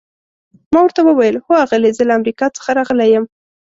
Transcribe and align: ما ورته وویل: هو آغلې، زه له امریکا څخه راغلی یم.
ما 0.71 0.79
ورته 0.83 1.01
وویل: 1.05 1.35
هو 1.43 1.51
آغلې، 1.63 1.89
زه 1.97 2.03
له 2.07 2.13
امریکا 2.19 2.45
څخه 2.57 2.69
راغلی 2.77 3.07
یم. 3.15 3.25